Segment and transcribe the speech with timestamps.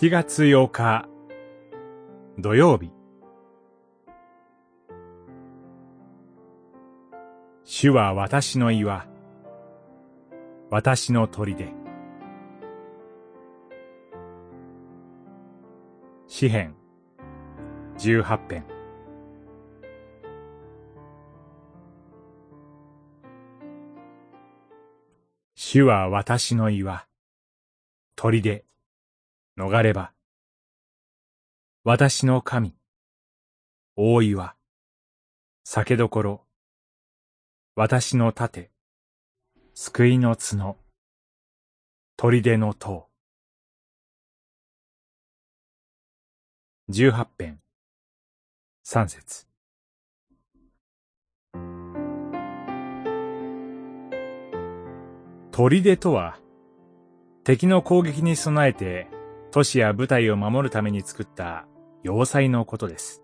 [0.00, 1.06] 7月8日
[2.38, 2.90] 土曜日。
[7.64, 9.06] 主は私の岩
[10.70, 11.54] 私の砦。
[16.28, 16.74] 詩編
[17.98, 18.64] 18編。
[25.54, 27.06] 主は私の岩
[28.16, 28.69] 砦。
[29.60, 30.10] 逃れ場。
[31.84, 32.74] 私の神。
[33.94, 34.56] 大岩。
[35.64, 36.46] 酒どころ。
[37.74, 38.70] 私の盾。
[39.74, 40.78] 救いの角。
[42.16, 43.10] 砦の塔。
[46.88, 47.60] 十八編。
[48.82, 49.46] 三節。
[55.52, 56.38] 砦とは、
[57.44, 59.19] 敵の攻撃に備えて
[59.50, 61.66] 都市や部隊を守るために作った
[62.02, 63.22] 要塞のことです。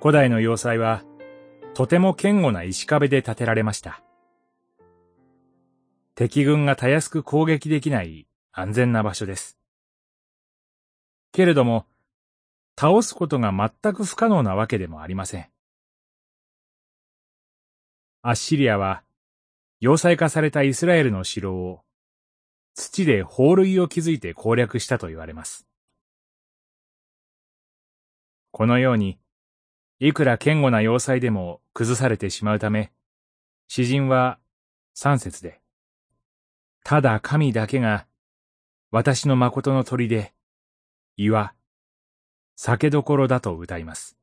[0.00, 1.04] 古代の要塞は、
[1.74, 4.02] とても堅固な石壁で建てられました。
[6.14, 9.58] 敵軍がたやすく攻撃できない安全な場所です。
[11.32, 11.86] けれども、
[12.78, 15.48] 倒すことが全く不可能なわけでもありません。
[18.22, 19.02] アッシリアは、
[19.80, 21.82] 要塞化されたイスラエルの城を
[22.80, 25.66] 土で法塁を築いて攻略したと言われます。
[28.52, 29.18] このように、
[29.98, 32.90] いくら堅固な要塞でも崩されてしまうため、
[33.68, 34.38] 詩人は
[34.94, 35.60] 三節で、
[36.82, 38.06] ただ神だけが
[38.90, 40.32] 私の誠の鳥で、
[41.18, 41.52] 岩、
[42.56, 44.16] 酒どころだと歌います。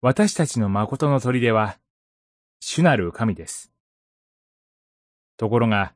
[0.00, 1.78] 私たちの誠の砦は、
[2.60, 3.75] 主なる神です。
[5.36, 5.94] ところが、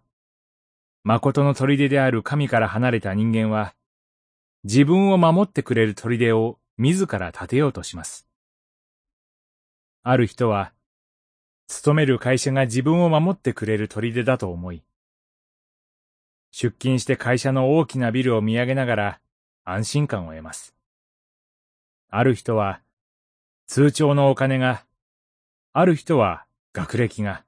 [1.02, 3.74] 誠の砦である神から離れた人間は、
[4.64, 8.26] 自分を守ってくれる砦を自ら建てようとします。
[10.02, 10.72] ある人は、
[11.66, 14.82] 勤める会社が自分を守ってくれる砦だと思い、
[16.50, 19.20] 出勤して会社の大きなビルを見上げながら
[19.64, 20.74] 安心感を得ます。
[22.10, 22.80] ある人は、
[23.66, 24.84] 通帳のお金が、
[25.72, 27.44] ある人は学歴が、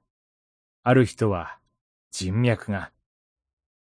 [0.83, 1.59] ある人は
[2.15, 2.91] 人脈が、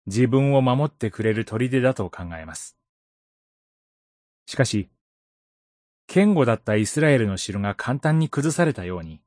[0.07, 2.75] 自分を守ってくれる砦だと考えます。
[4.47, 4.89] しかし、
[6.07, 9.21] 堅固だったイスラエルの城が簡単に崩されたように、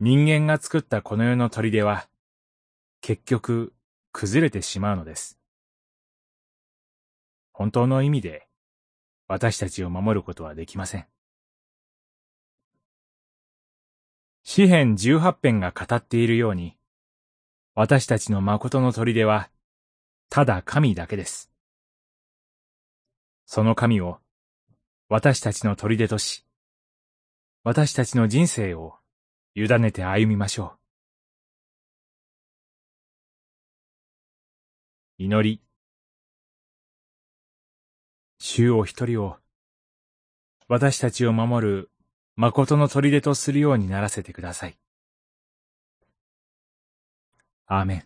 [0.00, 2.08] 人間が作ったこの世の砦は、
[3.02, 3.72] 結局、
[4.10, 5.38] 崩れてしまうのです。
[7.52, 8.48] 本当の意味で、
[9.28, 11.06] 私たちを守ることはできません。
[14.42, 16.76] 詩編十八編が語っているように、
[17.78, 19.50] 私たちの誠の砦は、
[20.30, 21.50] ただ神だけです。
[23.44, 24.18] その神を、
[25.10, 26.46] 私たちの砦とし、
[27.64, 28.94] 私たちの人生を
[29.54, 30.78] 委ねて歩みましょ
[35.18, 35.24] う。
[35.24, 35.62] 祈り。
[38.38, 39.36] 主を一人を、
[40.66, 41.90] 私たちを守る
[42.36, 44.78] 誠の砦とするようにならせてください。
[47.68, 48.02] Amen.